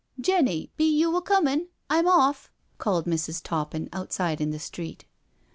Jenny, 0.19 0.71
be 0.77 0.85
you 0.85 1.15
a 1.15 1.21
coomin'? 1.21 1.67
I'm 1.87 2.07
off," 2.07 2.49
called 2.79 3.05
Mrs. 3.05 3.39
Toppin 3.43 3.87
outside 3.93 4.41
in 4.41 4.49
the 4.49 4.57
street. 4.57 5.05